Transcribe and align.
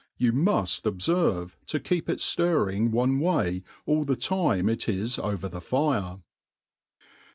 You 0.17 0.33
muft 0.33 0.81
obferve 0.91 1.53
to 1.67 1.79
keep 1.79 2.09
it 2.09 2.17
ftirring 2.17 2.89
one 2.89 3.19
way 3.19 3.61
all 3.85 4.03
the 4.03 4.15
time 4.15 4.67
it 4.67 4.89
is 4.89 5.19
over 5.19 5.47
the 5.47 5.61
fire. 5.61 6.17